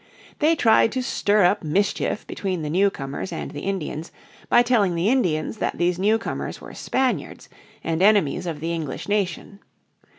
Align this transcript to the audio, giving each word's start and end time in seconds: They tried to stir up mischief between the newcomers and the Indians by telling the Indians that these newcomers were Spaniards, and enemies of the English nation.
They 0.39 0.55
tried 0.55 0.91
to 0.93 1.03
stir 1.03 1.43
up 1.43 1.61
mischief 1.63 2.25
between 2.25 2.63
the 2.63 2.71
newcomers 2.71 3.31
and 3.31 3.51
the 3.51 3.59
Indians 3.61 4.11
by 4.49 4.63
telling 4.63 4.95
the 4.95 5.09
Indians 5.09 5.57
that 5.57 5.77
these 5.77 5.99
newcomers 5.99 6.59
were 6.59 6.73
Spaniards, 6.73 7.49
and 7.83 8.01
enemies 8.01 8.47
of 8.47 8.61
the 8.61 8.73
English 8.73 9.07
nation. 9.07 9.59